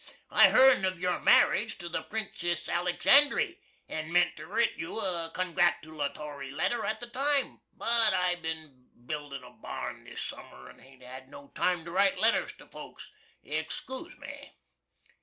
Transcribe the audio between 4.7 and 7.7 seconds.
you a congratoolatory letter at the time,